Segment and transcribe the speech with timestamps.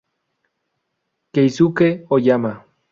[1.37, 2.53] Keisuke Oyama